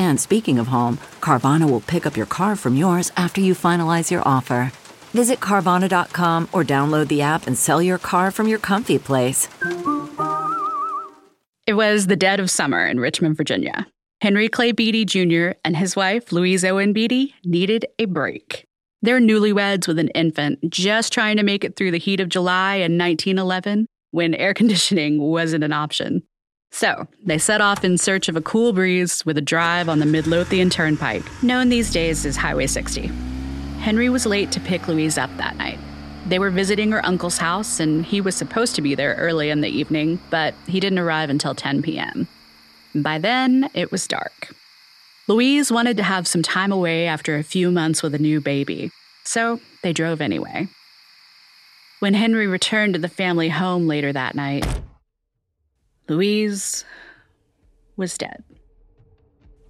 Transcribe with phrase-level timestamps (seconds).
[0.00, 4.10] And speaking of home, Carvana will pick up your car from yours after you finalize
[4.10, 4.72] your offer.
[5.12, 9.48] Visit Carvana.com or download the app and sell your car from your comfy place.
[11.66, 13.86] It was the dead of summer in Richmond, Virginia.
[14.22, 15.52] Henry Clay Beattie Jr.
[15.64, 18.64] and his wife, Louise Owen Beattie, needed a break.
[19.02, 22.76] They're newlyweds with an infant, just trying to make it through the heat of July
[22.76, 26.22] in 1911 when air conditioning wasn't an option.
[26.70, 30.06] So, they set off in search of a cool breeze with a drive on the
[30.06, 33.06] Midlothian Turnpike, known these days as Highway 60.
[33.80, 35.78] Henry was late to pick Louise up that night.
[36.26, 39.62] They were visiting her uncle's house, and he was supposed to be there early in
[39.62, 42.28] the evening, but he didn't arrive until 10 p.m.
[42.94, 44.54] By then, it was dark.
[45.28, 48.90] Louise wanted to have some time away after a few months with a new baby,
[49.24, 50.68] so they drove anyway.
[52.00, 54.66] When Henry returned to the family home later that night,
[56.10, 56.84] Louise
[57.96, 58.42] was dead.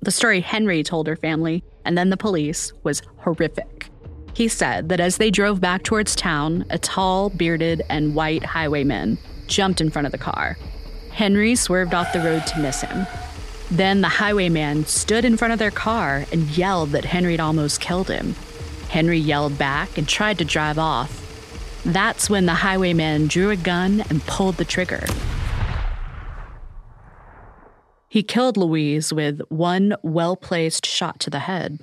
[0.00, 3.90] The story Henry told her family and then the police was horrific.
[4.32, 9.18] He said that as they drove back towards town, a tall, bearded, and white highwayman
[9.48, 10.56] jumped in front of the car.
[11.10, 13.06] Henry swerved off the road to miss him.
[13.70, 17.82] Then the highwayman stood in front of their car and yelled that Henry had almost
[17.82, 18.34] killed him.
[18.88, 21.82] Henry yelled back and tried to drive off.
[21.84, 25.04] That's when the highwayman drew a gun and pulled the trigger.
[28.10, 31.78] He killed Louise with one well placed shot to the head.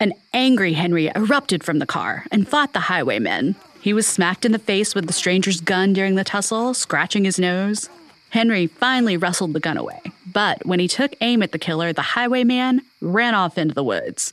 [0.00, 3.54] An angry Henry erupted from the car and fought the highwaymen.
[3.82, 7.38] He was smacked in the face with the stranger's gun during the tussle, scratching his
[7.38, 7.90] nose.
[8.30, 10.00] Henry finally wrestled the gun away,
[10.32, 14.32] but when he took aim at the killer, the highwayman ran off into the woods.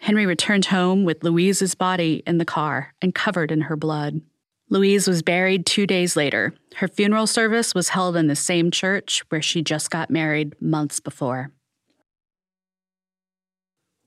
[0.00, 4.20] Henry returned home with Louise's body in the car and covered in her blood.
[4.68, 6.52] Louise was buried two days later.
[6.76, 10.98] Her funeral service was held in the same church where she just got married months
[10.98, 11.52] before.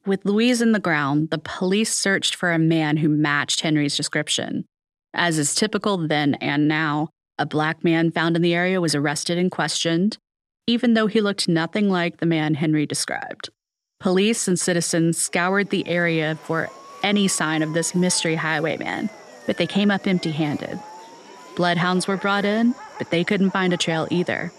[0.06, 4.66] With Louise in the ground, the police searched for a man who matched Henry's description.
[5.14, 9.38] As is typical then and now, a black man found in the area was arrested
[9.38, 10.18] and questioned,
[10.68, 13.50] even though he looked nothing like the man Henry described.
[14.02, 16.70] Police and citizens scoured the area for
[17.02, 19.10] any sign of this mystery highwayman
[19.50, 20.80] but they came up empty handed.
[21.56, 24.52] Bloodhounds were brought in, but they couldn't find a trail either.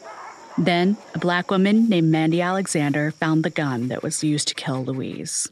[0.59, 4.85] Then, a black woman named Mandy Alexander found the gun that was used to kill
[4.85, 5.47] Louise.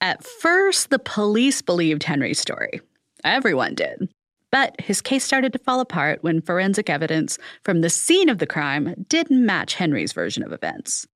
[0.00, 2.80] At first, the police believed Henry's story.
[3.24, 4.08] Everyone did.
[4.52, 8.46] But his case started to fall apart when forensic evidence from the scene of the
[8.46, 11.08] crime didn't match Henry's version of events.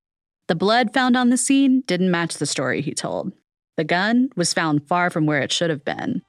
[0.47, 3.31] The blood found on the scene didn't match the story he told.
[3.77, 6.21] The gun was found far from where it should have been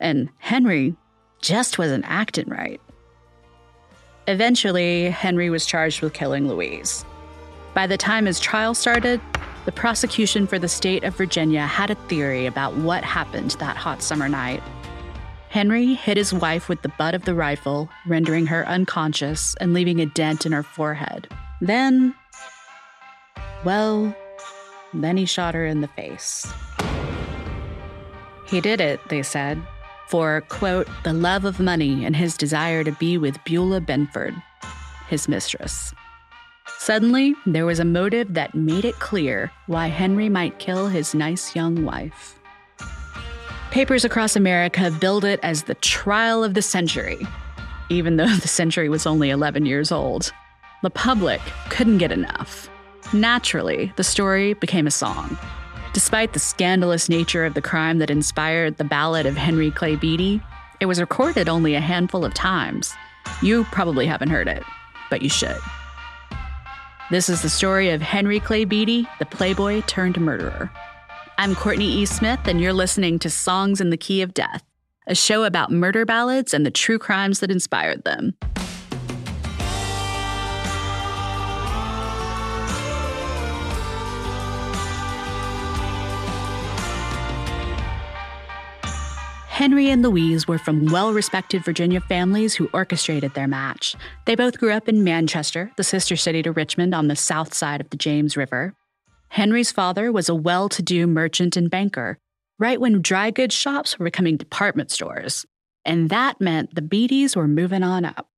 [0.00, 0.94] and Henry
[1.40, 2.80] just wasn't acting right.
[4.26, 7.04] Eventually, Henry was charged with killing Louise.
[7.74, 9.20] By the time his trial started,
[9.64, 14.02] the prosecution for the state of Virginia had a theory about what happened that hot
[14.02, 14.62] summer night.
[15.48, 20.00] Henry hit his wife with the butt of the rifle, rendering her unconscious and leaving
[20.00, 21.28] a dent in her forehead.
[21.60, 22.14] Then,
[23.64, 24.14] well,
[24.92, 26.46] then he shot her in the face.
[28.46, 29.62] He did it, they said,
[30.08, 34.34] for, quote, the love of money and his desire to be with Beulah Binford,
[35.08, 35.94] his mistress.
[36.78, 41.54] Suddenly, there was a motive that made it clear why Henry might kill his nice
[41.54, 42.38] young wife.
[43.70, 47.26] Papers across America billed it as the trial of the century,
[47.90, 50.32] even though the century was only 11 years old.
[50.82, 52.70] The public couldn't get enough.
[53.12, 55.36] Naturally, the story became a song.
[55.94, 60.40] Despite the scandalous nature of the crime that inspired the ballad of Henry Clay Beattie,
[60.80, 62.94] it was recorded only a handful of times.
[63.42, 64.62] You probably haven't heard it,
[65.10, 65.56] but you should.
[67.10, 70.70] This is the story of Henry Clay Beattie, the playboy turned murderer.
[71.38, 72.04] I'm Courtney E.
[72.04, 74.62] Smith, and you're listening to Songs in the Key of Death,
[75.06, 78.34] a show about murder ballads and the true crimes that inspired them.
[89.58, 93.96] Henry and Louise were from well respected Virginia families who orchestrated their match.
[94.24, 97.80] They both grew up in Manchester, the sister city to Richmond on the south side
[97.80, 98.76] of the James River.
[99.30, 102.18] Henry's father was a well to do merchant and banker,
[102.60, 105.44] right when dry goods shops were becoming department stores.
[105.84, 108.28] And that meant the Beatties were moving on up.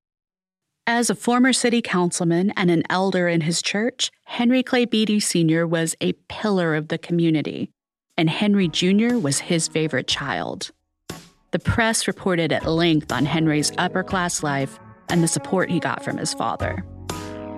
[0.86, 5.66] As a former city councilman and an elder in his church, Henry Clay Beattie Sr.
[5.66, 7.70] was a pillar of the community,
[8.16, 9.18] and Henry Jr.
[9.18, 10.70] was his favorite child.
[11.52, 16.04] The press reported at length on Henry's upper class life and the support he got
[16.04, 16.84] from his father.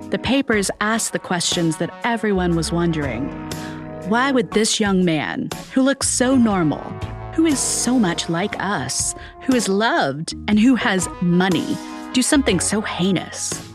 [0.09, 3.29] The papers asked the questions that everyone was wondering.
[4.09, 6.81] Why would this young man, who looks so normal,
[7.35, 11.77] who is so much like us, who is loved, and who has money,
[12.15, 13.72] do something so heinous?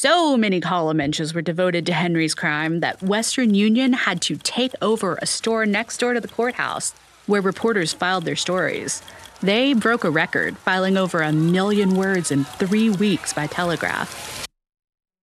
[0.00, 4.72] So many column inches were devoted to Henry's crime that Western Union had to take
[4.80, 6.92] over a store next door to the courthouse
[7.26, 9.02] where reporters filed their stories.
[9.40, 14.46] They broke a record, filing over a million words in three weeks by telegraph.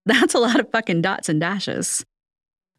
[0.05, 2.03] That's a lot of fucking dots and dashes.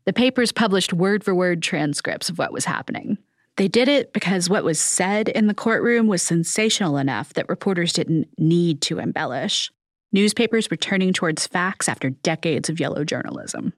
[0.05, 3.17] The papers published word for word transcripts of what was happening.
[3.57, 7.95] They did it because what was said in the courtroom was sensational enough that reporters
[7.95, 9.71] didn't need to embellish.
[10.13, 13.73] Newspapers were turning towards facts after decades of yellow journalism.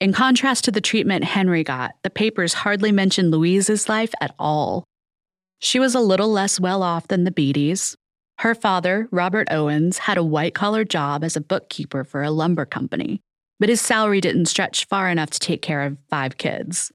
[0.00, 4.84] In contrast to the treatment Henry got, the papers hardly mentioned Louise's life at all.
[5.60, 7.96] She was a little less well off than the Beatties.
[8.38, 12.64] Her father, Robert Owens, had a white collar job as a bookkeeper for a lumber
[12.64, 13.20] company,
[13.58, 16.92] but his salary didn't stretch far enough to take care of five kids.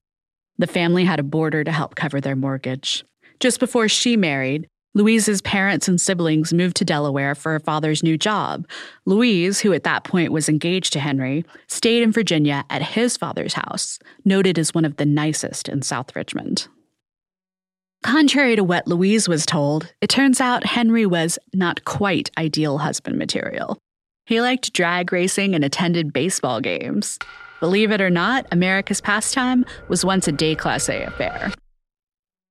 [0.56, 3.04] The family had a boarder to help cover their mortgage.
[3.40, 8.16] Just before she married, Louise's parents and siblings moved to Delaware for her father's new
[8.16, 8.66] job.
[9.06, 13.54] Louise, who at that point was engaged to Henry, stayed in Virginia at his father's
[13.54, 16.68] house, noted as one of the nicest in South Richmond.
[18.04, 23.18] Contrary to what Louise was told, it turns out Henry was not quite ideal husband
[23.18, 23.78] material.
[24.26, 27.18] He liked drag racing and attended baseball games.
[27.60, 31.52] Believe it or not, America's pastime was once a day Class A affair.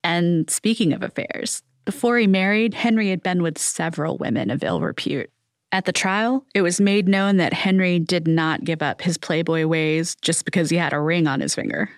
[0.04, 4.82] And speaking of affairs, before he married, Henry had been with several women of ill
[4.82, 5.30] repute.
[5.72, 9.66] At the trial, it was made known that Henry did not give up his Playboy
[9.66, 11.90] ways just because he had a ring on his finger.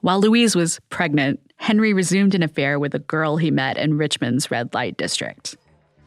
[0.00, 4.50] While Louise was pregnant, Henry resumed an affair with a girl he met in Richmond's
[4.50, 5.56] red light district.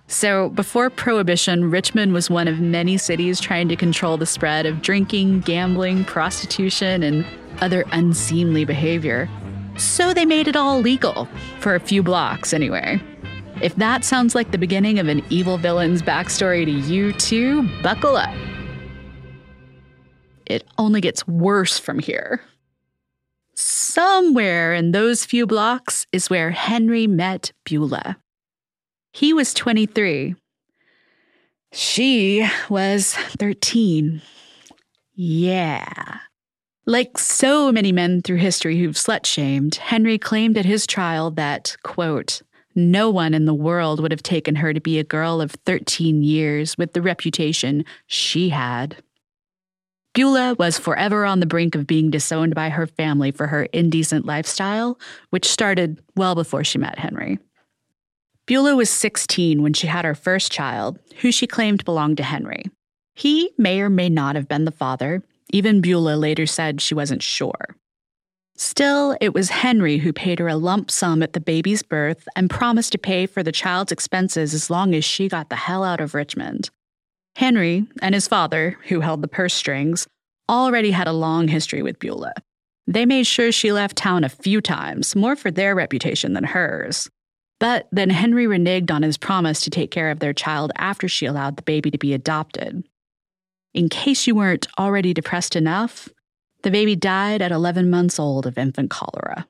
[0.07, 4.81] So, before Prohibition, Richmond was one of many cities trying to control the spread of
[4.81, 7.25] drinking, gambling, prostitution, and
[7.61, 9.29] other unseemly behavior.
[9.77, 11.27] So they made it all legal,
[11.59, 13.01] for a few blocks anyway.
[13.61, 18.15] If that sounds like the beginning of an evil villain's backstory to you too, buckle
[18.15, 18.33] up.
[20.45, 22.41] It only gets worse from here.
[23.55, 28.17] Somewhere in those few blocks is where Henry met Beulah.
[29.13, 30.35] He was 23.
[31.71, 34.21] She was 13.
[35.13, 36.17] Yeah.
[36.85, 41.77] Like so many men through history who've slut shamed, Henry claimed at his trial that,
[41.83, 42.41] quote,
[42.73, 46.23] no one in the world would have taken her to be a girl of 13
[46.23, 48.97] years with the reputation she had.
[50.13, 54.25] Beulah was forever on the brink of being disowned by her family for her indecent
[54.25, 57.39] lifestyle, which started well before she met Henry.
[58.45, 62.63] Beulah was 16 when she had her first child, who she claimed belonged to Henry.
[63.13, 67.23] He may or may not have been the father, even Beulah later said she wasn't
[67.23, 67.75] sure.
[68.57, 72.49] Still, it was Henry who paid her a lump sum at the baby's birth and
[72.49, 75.99] promised to pay for the child's expenses as long as she got the hell out
[75.99, 76.69] of Richmond.
[77.35, 80.07] Henry and his father, who held the purse strings,
[80.47, 82.33] already had a long history with Beulah.
[82.87, 87.09] They made sure she left town a few times, more for their reputation than hers.
[87.59, 91.25] But then Henry reneged on his promise to take care of their child after she
[91.25, 92.83] allowed the baby to be adopted.
[93.73, 96.09] In case you weren't already depressed enough,
[96.63, 99.47] the baby died at 11 months old of infant cholera.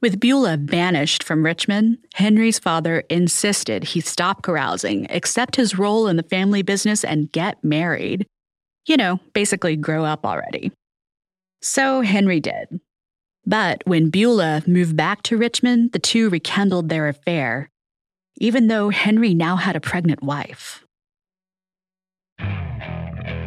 [0.00, 6.16] With Beulah banished from Richmond, Henry's father insisted he stop carousing, accept his role in
[6.16, 8.26] the family business, and get married.
[8.86, 10.70] You know, basically grow up already.
[11.60, 12.80] So Henry did.
[13.44, 17.70] But when Beulah moved back to Richmond, the two rekindled their affair,
[18.36, 20.84] even though Henry now had a pregnant wife.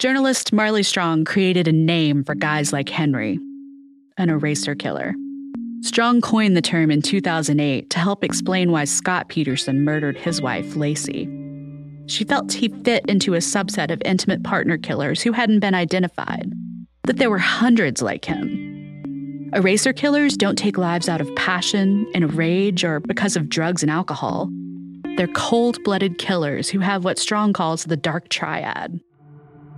[0.00, 3.38] Journalist Marilee Strong created a name for guys like Henry,
[4.16, 5.14] an eraser killer.
[5.82, 10.68] Strong coined the term in 2008 to help explain why Scott Peterson murdered his wife,
[10.68, 11.28] Laci.
[12.10, 16.50] She felt he fit into a subset of intimate partner killers who hadn't been identified,
[17.04, 22.22] that there were hundreds like him Eraser killers don't take lives out of passion, in
[22.22, 24.48] a rage, or because of drugs and alcohol.
[25.18, 28.98] They're cold blooded killers who have what Strong calls the dark triad.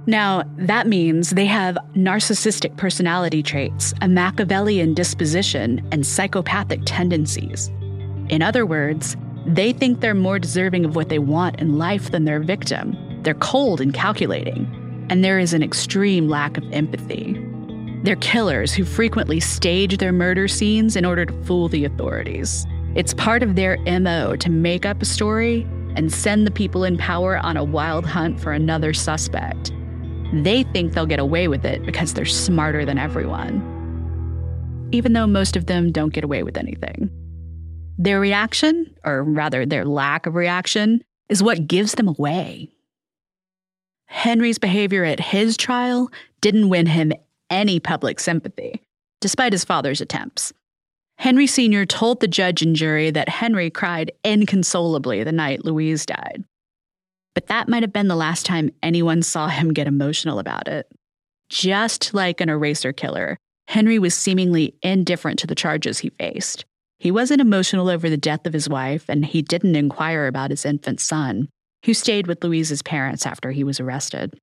[0.06, 7.68] Now, that means they have narcissistic personality traits, a Machiavellian disposition, and psychopathic tendencies.
[8.28, 9.16] In other words,
[9.46, 12.96] they think they're more deserving of what they want in life than their victim.
[13.22, 17.40] They're cold and calculating, and there is an extreme lack of empathy.
[18.02, 22.66] They're killers who frequently stage their murder scenes in order to fool the authorities.
[22.96, 25.62] It's part of their MO to make up a story
[25.94, 29.72] and send the people in power on a wild hunt for another suspect.
[30.32, 33.68] They think they'll get away with it because they're smarter than everyone.
[34.92, 37.10] Even though most of them don't get away with anything.
[37.98, 42.70] Their reaction, or rather their lack of reaction, is what gives them away.
[44.06, 46.10] Henry's behavior at his trial
[46.40, 47.12] didn't win him
[47.50, 48.82] any public sympathy,
[49.20, 50.52] despite his father's attempts.
[51.18, 51.86] Henry Sr.
[51.86, 56.44] told the judge and jury that Henry cried inconsolably the night Louise died.
[57.34, 60.86] But that might have been the last time anyone saw him get emotional about it.
[61.48, 66.64] Just like an eraser killer, Henry was seemingly indifferent to the charges he faced.
[66.98, 70.64] He wasn't emotional over the death of his wife, and he didn't inquire about his
[70.64, 71.48] infant son,
[71.84, 74.38] who stayed with Louise's parents after he was arrested.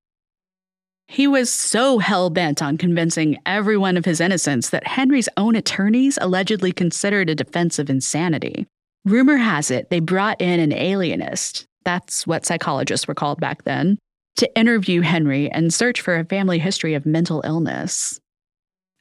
[1.08, 6.20] He was so hell bent on convincing everyone of his innocence that Henry's own attorneys
[6.22, 8.68] allegedly considered a defense of insanity.
[9.06, 13.98] Rumor has it they brought in an alienist, that's what psychologists were called back then,
[14.36, 18.20] to interview Henry and search for a family history of mental illness.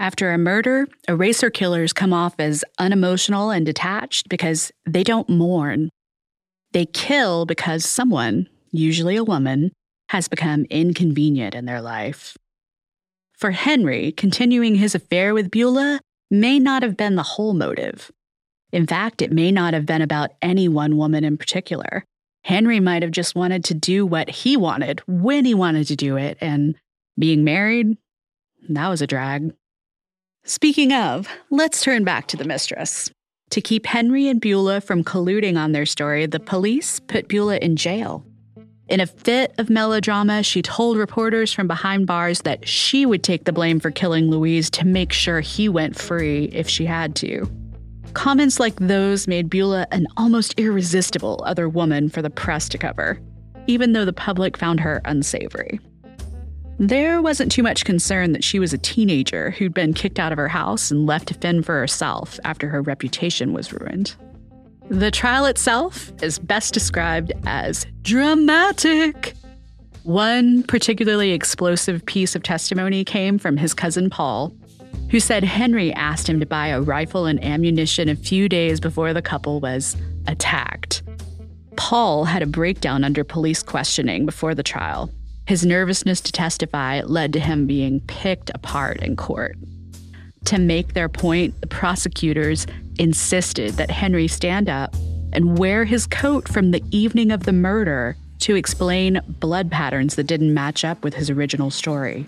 [0.00, 5.90] After a murder, eraser killers come off as unemotional and detached because they don't mourn.
[6.72, 9.70] They kill because someone, usually a woman,
[10.08, 12.38] has become inconvenient in their life.
[13.36, 18.10] For Henry, continuing his affair with Beulah may not have been the whole motive.
[18.72, 22.04] In fact, it may not have been about any one woman in particular.
[22.48, 26.16] Henry might have just wanted to do what he wanted when he wanted to do
[26.16, 26.76] it, and
[27.18, 27.98] being married,
[28.70, 29.52] that was a drag.
[30.44, 33.10] Speaking of, let's turn back to the mistress.
[33.50, 37.76] To keep Henry and Beulah from colluding on their story, the police put Beulah in
[37.76, 38.24] jail.
[38.88, 43.44] In a fit of melodrama, she told reporters from behind bars that she would take
[43.44, 47.46] the blame for killing Louise to make sure he went free if she had to.
[48.18, 53.20] Comments like those made Beulah an almost irresistible other woman for the press to cover,
[53.68, 55.78] even though the public found her unsavory.
[56.80, 60.38] There wasn't too much concern that she was a teenager who'd been kicked out of
[60.38, 64.16] her house and left to fend for herself after her reputation was ruined.
[64.88, 69.34] The trial itself is best described as dramatic.
[70.02, 74.52] One particularly explosive piece of testimony came from his cousin Paul,
[75.10, 79.12] who said Henry asked him to buy a rifle and ammunition a few days before
[79.12, 81.02] the couple was attacked.
[81.76, 85.10] Paul had a breakdown under police questioning before the trial.
[85.46, 89.56] His nervousness to testify led to him being picked apart in court.
[90.46, 92.66] To make their point, the prosecutors
[92.98, 94.94] insisted that Henry stand up
[95.32, 100.24] and wear his coat from the evening of the murder to explain blood patterns that
[100.24, 102.26] didn't match up with his original story.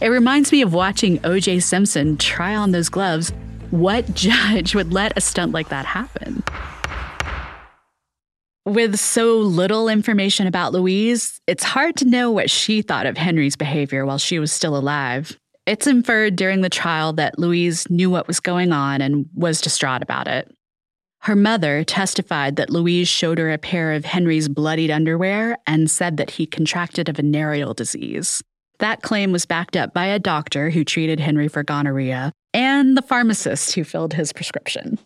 [0.00, 1.58] It reminds me of watching O.J.
[1.60, 3.32] Simpson try on those gloves.
[3.70, 6.42] What judge would let a stunt like that happen?
[8.64, 13.56] With so little information about Louise, it's hard to know what she thought of Henry's
[13.56, 15.36] behavior while she was still alive.
[15.66, 20.02] It's inferred during the trial that Louise knew what was going on and was distraught
[20.02, 20.54] about it.
[21.20, 26.16] Her mother testified that Louise showed her a pair of Henry's bloodied underwear and said
[26.18, 28.42] that he contracted a venereal disease.
[28.78, 33.02] That claim was backed up by a doctor who treated Henry for gonorrhea and the
[33.02, 34.98] pharmacist who filled his prescription.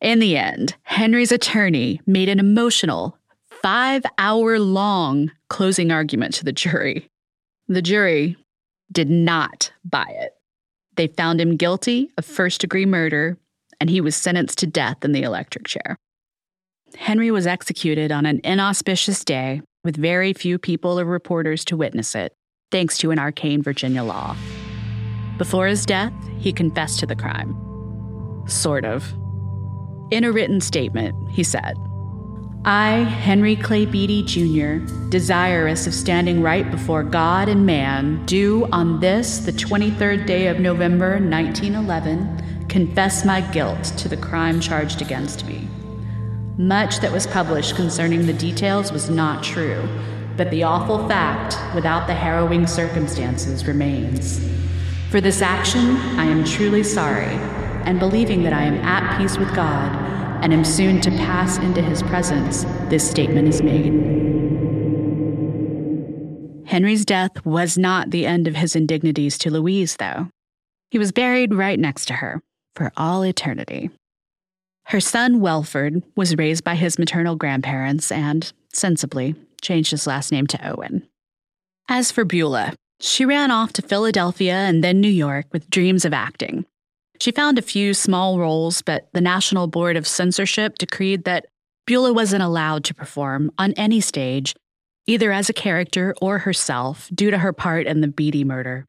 [0.00, 3.18] In the end, Henry's attorney made an emotional,
[3.62, 7.08] five hour long closing argument to the jury.
[7.68, 8.36] The jury
[8.90, 10.32] did not buy it.
[10.96, 13.36] They found him guilty of first degree murder,
[13.80, 15.96] and he was sentenced to death in the electric chair.
[16.96, 22.14] Henry was executed on an inauspicious day with very few people or reporters to witness
[22.14, 22.32] it,
[22.70, 24.36] thanks to an arcane Virginia law.
[25.38, 27.56] Before his death, he confessed to the crime.
[28.46, 29.14] Sort of.
[30.10, 31.76] In a written statement, he said,
[32.64, 39.00] I, Henry Clay Beattie Jr., desirous of standing right before God and man, do on
[39.00, 45.46] this, the 23rd day of November, 1911, confess my guilt to the crime charged against
[45.46, 45.68] me.
[46.58, 49.88] Much that was published concerning the details was not true,
[50.38, 54.40] but the awful fact, without the harrowing circumstances, remains.
[55.10, 57.26] For this action, I am truly sorry
[57.84, 59.94] and believing that I am at peace with God
[60.44, 63.92] and am soon to pass into his presence, this statement is made.
[66.68, 70.28] Henry's death was not the end of his indignities to Louise, though.
[70.90, 72.40] He was buried right next to her
[72.76, 73.90] for all eternity.
[74.84, 80.46] Her son, Welford, was raised by his maternal grandparents and, sensibly, changed his last name
[80.48, 81.08] to Owen.
[81.88, 86.12] As for Beulah, she ran off to Philadelphia and then New York with dreams of
[86.12, 86.66] acting.
[87.20, 91.46] She found a few small roles, but the National Board of Censorship decreed that
[91.86, 94.54] Beulah wasn't allowed to perform on any stage,
[95.06, 98.84] either as a character or herself, due to her part in the Beattie murder.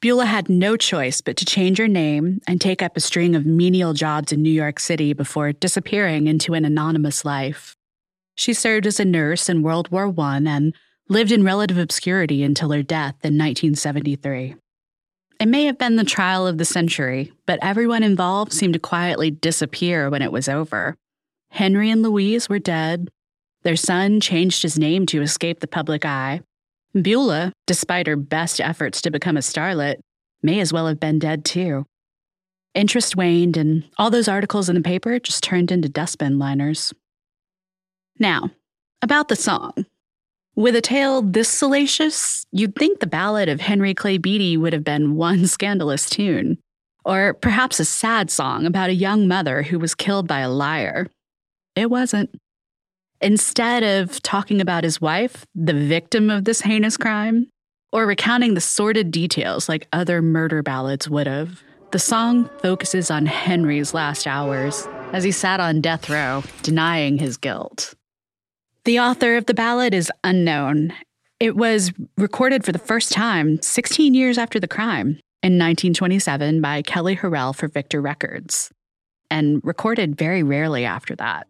[0.00, 3.46] Beulah had no choice but to change her name and take up a string of
[3.46, 7.76] menial jobs in New York City before disappearing into an anonymous life.
[8.42, 10.74] She served as a nurse in World War I and
[11.08, 14.56] lived in relative obscurity until her death in 1973.
[15.38, 19.30] It may have been the trial of the century, but everyone involved seemed to quietly
[19.30, 20.96] disappear when it was over.
[21.50, 23.10] Henry and Louise were dead.
[23.62, 26.40] Their son changed his name to escape the public eye.
[27.00, 30.00] Beulah, despite her best efforts to become a starlet,
[30.42, 31.86] may as well have been dead too.
[32.74, 36.92] Interest waned, and all those articles in the paper just turned into dustbin liners.
[38.18, 38.50] Now,
[39.00, 39.86] about the song.
[40.54, 44.84] With a tale this salacious, you'd think the ballad of Henry Clay Beattie would have
[44.84, 46.58] been one scandalous tune,
[47.04, 51.08] or perhaps a sad song about a young mother who was killed by a liar.
[51.74, 52.30] It wasn't.
[53.20, 57.48] Instead of talking about his wife, the victim of this heinous crime,
[57.92, 63.26] or recounting the sordid details like other murder ballads would have, the song focuses on
[63.26, 67.94] Henry's last hours as he sat on death row, denying his guilt.
[68.84, 70.92] The author of the ballad is unknown.
[71.38, 76.82] It was recorded for the first time 16 years after the crime in 1927 by
[76.82, 78.72] Kelly Harrell for Victor Records,
[79.30, 81.46] and recorded very rarely after that.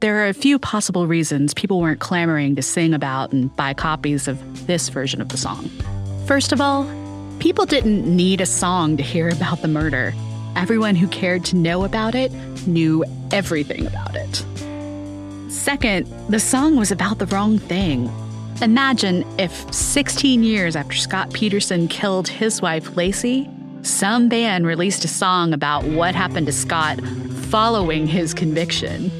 [0.00, 4.26] There are a few possible reasons people weren't clamoring to sing about and buy copies
[4.26, 5.68] of this version of the song.
[6.24, 6.90] First of all,
[7.40, 10.14] people didn't need a song to hear about the murder.
[10.56, 12.32] Everyone who cared to know about it
[12.66, 14.69] knew everything about it.
[15.50, 18.08] Second, the song was about the wrong thing.
[18.62, 23.50] Imagine if 16 years after Scott Peterson killed his wife, Laci,
[23.84, 27.00] some band released a song about what happened to Scott
[27.48, 29.10] following his conviction.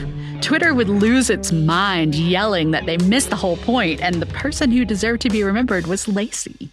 [0.40, 4.72] Twitter would lose its mind yelling that they missed the whole point and the person
[4.72, 6.68] who deserved to be remembered was Laci.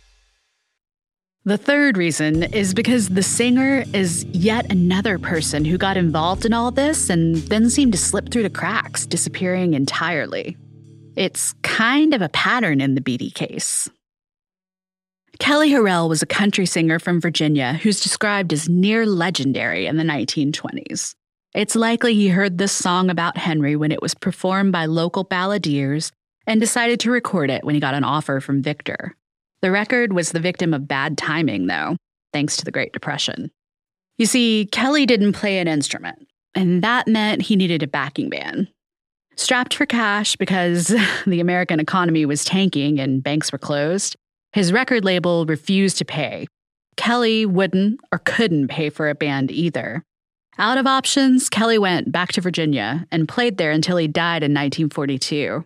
[1.47, 6.51] The third reason is because the singer is yet another person who got involved in
[6.51, 10.57] all this and then seemed to slip through the cracks, disappearing entirely.
[11.15, 13.89] It's kind of a pattern in the Beattie case.
[15.39, 20.03] Kelly Harrell was a country singer from Virginia who's described as near legendary in the
[20.03, 21.15] 1920s.
[21.55, 26.12] It's likely he heard this song about Henry when it was performed by local balladeers
[26.45, 29.15] and decided to record it when he got an offer from Victor.
[29.61, 31.97] The record was the victim of bad timing, though,
[32.33, 33.51] thanks to the Great Depression.
[34.17, 38.67] You see, Kelly didn't play an instrument, and that meant he needed a backing band.
[39.35, 40.87] Strapped for cash because
[41.27, 44.15] the American economy was tanking and banks were closed,
[44.53, 46.47] his record label refused to pay.
[46.95, 50.03] Kelly wouldn't or couldn't pay for a band either.
[50.57, 54.51] Out of options, Kelly went back to Virginia and played there until he died in
[54.51, 55.63] 1942.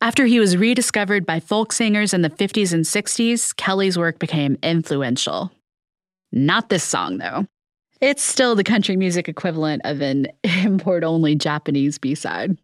[0.00, 4.58] After he was rediscovered by folk singers in the 50s and 60s, Kelly's work became
[4.62, 5.50] influential.
[6.32, 7.46] Not this song, though.
[8.00, 12.58] It's still the country music equivalent of an import only Japanese B side.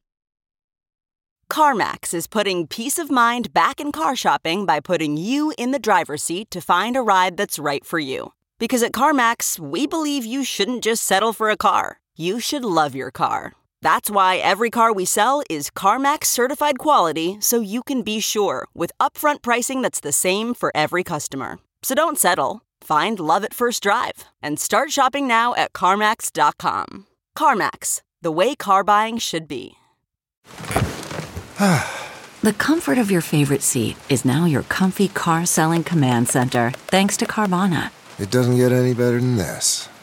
[1.50, 5.78] CarMax is putting peace of mind back in car shopping by putting you in the
[5.78, 8.32] driver's seat to find a ride that's right for you.
[8.58, 12.94] Because at CarMax, we believe you shouldn't just settle for a car, you should love
[12.94, 13.54] your car.
[13.82, 18.68] That's why every car we sell is CarMax certified quality so you can be sure
[18.74, 21.58] with upfront pricing that's the same for every customer.
[21.82, 22.62] So don't settle.
[22.82, 27.06] Find love at first drive and start shopping now at CarMax.com.
[27.36, 29.76] CarMax, the way car buying should be.
[32.42, 37.18] The comfort of your favorite seat is now your comfy car selling command center, thanks
[37.18, 37.90] to Carvana.
[38.18, 39.86] It doesn't get any better than this.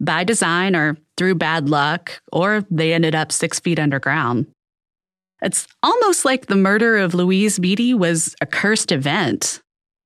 [0.00, 4.46] by design or through bad luck, or they ended up six feet underground.
[5.42, 9.60] It's almost like the murder of Louise Beattie was a cursed event.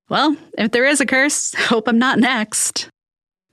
[0.09, 2.89] Well, if there is a curse, hope I'm not next.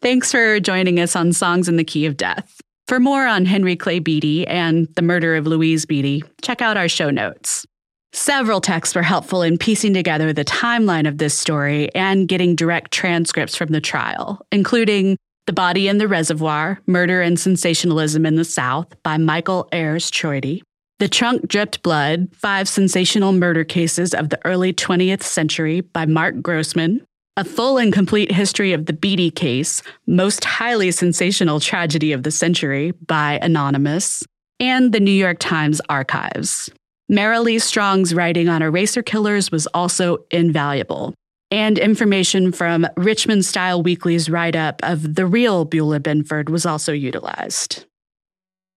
[0.02, 2.60] Thanks for joining us on Songs in the Key of Death.
[2.88, 6.88] For more on Henry Clay Beattie and the murder of Louise Beattie, check out our
[6.88, 7.66] show notes.
[8.14, 12.92] Several texts were helpful in piecing together the timeline of this story and getting direct
[12.92, 18.44] transcripts from the trial, including The Body in the Reservoir Murder and Sensationalism in the
[18.44, 20.62] South by Michael Ayers Trotti,
[21.00, 26.42] The Trunk Dripped Blood Five Sensational Murder Cases of the Early 20th Century by Mark
[26.42, 27.08] Grossman,
[27.38, 32.32] A Full and Complete History of the Beattie Case Most Highly Sensational Tragedy of the
[32.32, 34.26] Century by Anonymous,
[34.60, 36.70] and the New York Times Archives.
[37.10, 41.14] Marilee Strong's writing on eraser killers was also invaluable,
[41.52, 46.92] and information from Richmond Style Weekly's write up of the real Beulah Binford was also
[46.94, 47.86] utilized.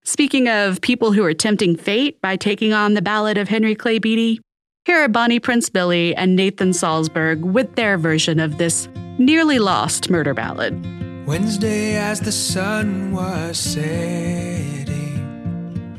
[0.05, 3.99] Speaking of people who are tempting fate by taking on the ballad of Henry Clay
[3.99, 4.41] Beattie,
[4.87, 10.09] here are Bonnie Prince Billy and Nathan Salsburg with their version of this nearly lost
[10.09, 10.75] murder ballad.
[11.27, 14.89] Wednesday, as the sun was setting,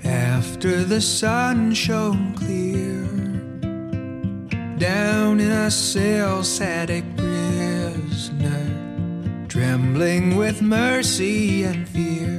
[0.04, 3.06] after the sun shone clear,
[4.80, 5.11] down
[5.42, 8.66] in a cell sat a prisoner,
[9.48, 12.38] trembling with mercy and fear.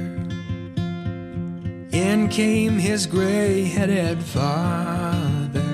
[1.91, 5.69] In came his gray headed father,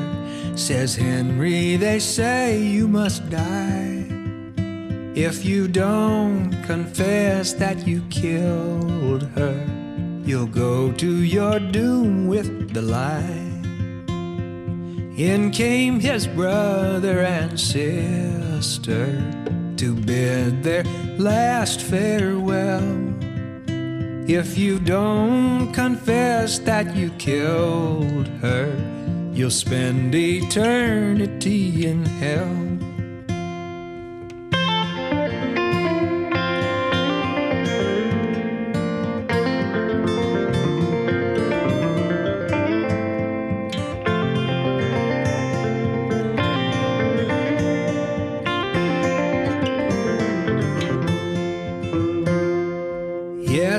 [0.55, 4.07] says Henry, they say you must die.
[5.15, 9.57] If you don't confess that you killed her,
[10.25, 13.48] you'll go to your doom with the lie.
[15.19, 19.05] In came his brother and sister
[19.75, 20.85] to bid their
[21.17, 22.87] last farewell.
[24.29, 28.71] If you don't confess that you killed her,
[29.33, 32.88] you'll spend eternity in hell.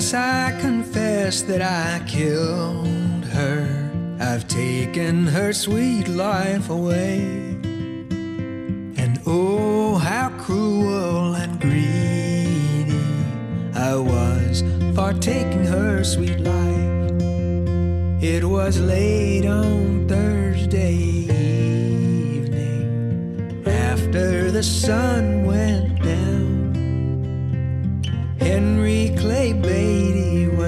[0.00, 4.16] Yes, I confess that I killed her.
[4.18, 7.20] I've taken her sweet life away.
[8.96, 12.96] And oh, how cruel and greedy
[13.74, 14.62] I was
[14.94, 17.20] for taking her sweet life.
[18.22, 20.94] It was late on Thursday
[22.40, 25.39] evening after the sun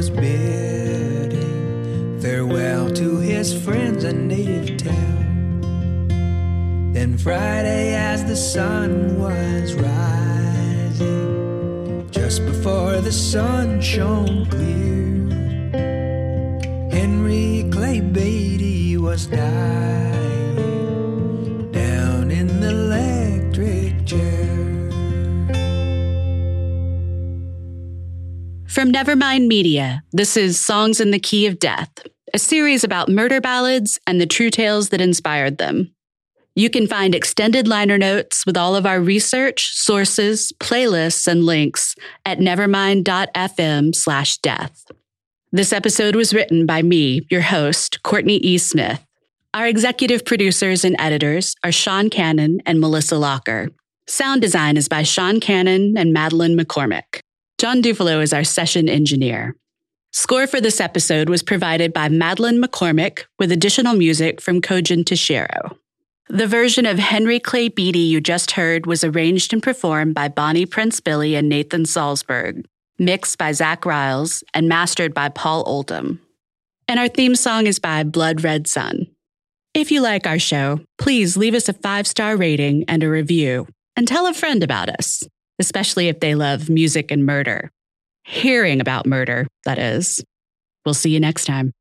[0.02, 1.38] was bidding
[2.20, 6.08] farewell to his friends and native town.
[6.92, 10.98] Then Friday, as the sun was rising,
[12.10, 15.28] just before the sun shone clear,
[16.90, 19.81] Henry Clay Beattie was dying
[28.82, 31.88] From Nevermind Media, this is Songs in the Key of Death,
[32.34, 35.94] a series about murder ballads and the true tales that inspired them.
[36.56, 41.94] You can find extended liner notes with all of our research, sources, playlists, and links
[42.26, 44.84] at nevermind.fm slash death.
[45.52, 48.58] This episode was written by me, your host, Courtney E.
[48.58, 49.06] Smith.
[49.54, 53.68] Our executive producers and editors are Sean Cannon and Melissa Locker.
[54.08, 57.20] Sound design is by Sean Cannon and Madeline McCormick.
[57.62, 59.54] John Dufalo is our session engineer.
[60.10, 65.76] Score for this episode was provided by Madeline McCormick with additional music from Kojin Tashiro.
[66.28, 70.66] The version of Henry Clay Beattie you just heard was arranged and performed by Bonnie
[70.66, 72.66] Prince Billy and Nathan Salsburg,
[72.98, 76.20] mixed by Zach Riles, and mastered by Paul Oldham.
[76.88, 79.06] And our theme song is by Blood Red Sun.
[79.72, 83.68] If you like our show, please leave us a five star rating and a review,
[83.94, 85.22] and tell a friend about us,
[85.58, 87.70] especially if they love music and murder.
[88.24, 90.24] Hearing about murder, that is.
[90.84, 91.72] We'll see you next time.